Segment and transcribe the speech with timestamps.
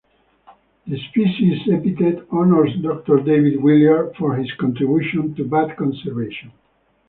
[0.87, 6.51] The species epithet honours Doctor David Willard for his contribution to bat conservation.